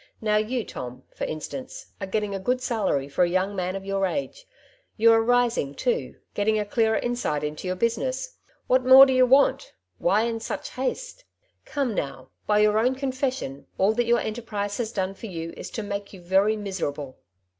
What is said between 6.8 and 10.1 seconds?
insight into your business. What more do you want \